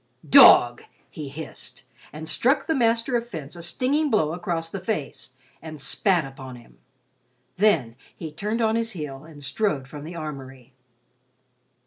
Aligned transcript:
"Dog!" 0.27 0.81
he 1.11 1.29
hissed, 1.29 1.83
and 2.11 2.27
struck 2.27 2.65
the 2.65 2.73
master 2.73 3.15
of 3.15 3.29
fence 3.29 3.55
a 3.55 3.61
stinging 3.61 4.09
blow 4.09 4.33
across 4.33 4.67
the 4.67 4.79
face, 4.79 5.33
and 5.61 5.79
spat 5.79 6.25
upon 6.25 6.55
him. 6.55 6.79
Then 7.57 7.95
he 8.15 8.31
turned 8.31 8.61
on 8.63 8.75
his 8.75 8.93
heel 8.93 9.23
and 9.25 9.43
strode 9.43 9.87
from 9.87 10.03
the 10.03 10.15
armory. 10.15 10.73